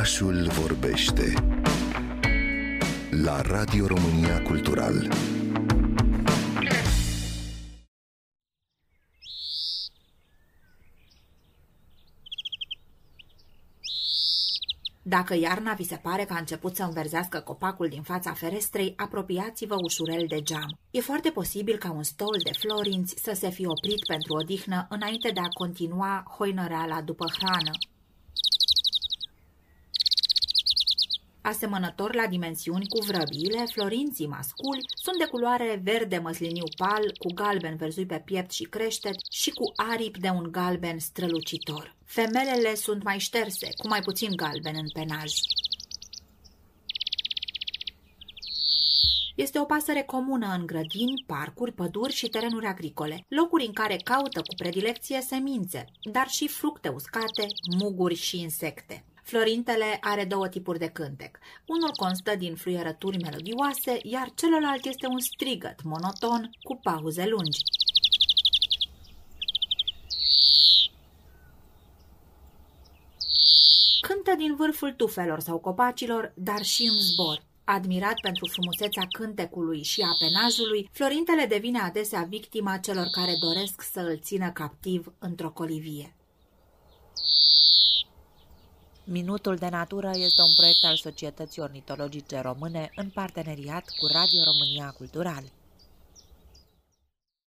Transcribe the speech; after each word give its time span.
Orașul 0.00 0.48
vorbește 0.48 1.32
la 3.10 3.40
Radio 3.40 3.86
România 3.86 4.42
Cultural. 4.42 5.08
Dacă 15.02 15.34
iarna 15.34 15.72
vi 15.72 15.84
se 15.84 15.96
pare 15.96 16.24
că 16.24 16.32
a 16.32 16.38
început 16.38 16.76
să 16.76 16.82
înverzească 16.82 17.40
copacul 17.40 17.88
din 17.88 18.02
fața 18.02 18.32
ferestrei, 18.32 18.94
apropiați-vă 18.96 19.74
ușurel 19.82 20.24
de 20.28 20.42
geam. 20.42 20.78
E 20.90 21.00
foarte 21.00 21.30
posibil 21.30 21.76
ca 21.76 21.90
un 21.90 22.02
stol 22.02 22.36
de 22.44 22.50
florinți 22.58 23.14
să 23.22 23.32
se 23.34 23.50
fi 23.50 23.66
oprit 23.66 24.06
pentru 24.06 24.34
odihnă 24.34 24.86
înainte 24.90 25.30
de 25.30 25.40
a 25.40 25.48
continua 25.48 26.34
hoinăreala 26.36 27.00
după 27.02 27.24
hrană. 27.38 27.70
Asemănător 31.42 32.14
la 32.14 32.26
dimensiuni 32.26 32.86
cu 32.88 33.04
vrăbiile, 33.06 33.64
florinții 33.72 34.26
masculi 34.26 34.80
sunt 35.02 35.18
de 35.18 35.24
culoare 35.24 35.80
verde 35.82 36.18
măsliniu 36.18 36.64
pal, 36.76 37.14
cu 37.18 37.32
galben 37.34 37.76
verzui 37.76 38.06
pe 38.06 38.22
piept 38.24 38.50
și 38.50 38.64
creștet 38.64 39.14
și 39.30 39.50
cu 39.50 39.72
aripi 39.76 40.20
de 40.20 40.28
un 40.28 40.48
galben 40.50 40.98
strălucitor. 40.98 41.96
Femelele 42.04 42.74
sunt 42.74 43.02
mai 43.02 43.18
șterse, 43.18 43.68
cu 43.76 43.88
mai 43.88 44.00
puțin 44.00 44.36
galben 44.36 44.74
în 44.76 44.88
penaj. 44.92 45.32
Este 49.34 49.58
o 49.58 49.64
pasăre 49.64 50.02
comună 50.02 50.54
în 50.58 50.66
grădini, 50.66 51.24
parcuri, 51.26 51.72
păduri 51.72 52.12
și 52.12 52.28
terenuri 52.28 52.66
agricole, 52.66 53.24
locuri 53.28 53.66
în 53.66 53.72
care 53.72 53.96
caută 53.96 54.40
cu 54.40 54.54
predilecție 54.56 55.20
semințe, 55.20 55.84
dar 56.12 56.28
și 56.28 56.48
fructe 56.48 56.88
uscate, 56.88 57.46
muguri 57.78 58.14
și 58.14 58.40
insecte. 58.40 59.04
Florintele 59.30 59.98
are 60.00 60.24
două 60.24 60.48
tipuri 60.48 60.78
de 60.78 60.88
cântec. 60.88 61.38
Unul 61.66 61.90
constă 61.96 62.36
din 62.36 62.54
fluierături 62.54 63.18
melodioase, 63.18 63.98
iar 64.02 64.32
celălalt 64.34 64.84
este 64.84 65.06
un 65.06 65.18
strigăt 65.18 65.82
monoton 65.82 66.50
cu 66.62 66.80
pauze 66.82 67.26
lungi. 67.26 67.58
Cântă 74.00 74.34
din 74.36 74.56
vârful 74.56 74.92
tufelor 74.92 75.40
sau 75.40 75.58
copacilor, 75.58 76.32
dar 76.36 76.62
și 76.62 76.82
în 76.82 76.98
zbor. 76.98 77.42
Admirat 77.64 78.20
pentru 78.20 78.46
frumusețea 78.46 79.06
cântecului 79.12 79.82
și 79.82 80.00
a 80.00 80.16
penajului, 80.18 80.88
Florintele 80.92 81.46
devine 81.46 81.78
adesea 81.78 82.26
victima 82.28 82.76
celor 82.76 83.06
care 83.10 83.36
doresc 83.40 83.82
să 83.92 84.00
îl 84.00 84.18
țină 84.18 84.50
captiv 84.50 85.12
într-o 85.18 85.50
colivie. 85.50 86.14
Minutul 89.12 89.56
de 89.56 89.68
Natură 89.68 90.10
este 90.14 90.42
un 90.42 90.54
proiect 90.56 90.84
al 90.84 90.96
Societății 90.96 91.62
Ornitologice 91.62 92.40
Române 92.40 92.90
în 92.96 93.08
parteneriat 93.08 93.84
cu 93.98 94.06
Radio 94.06 94.42
România 94.42 94.94
Cultural. 94.96 95.42